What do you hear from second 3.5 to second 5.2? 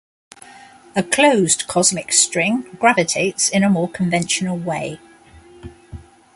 a more conventional way.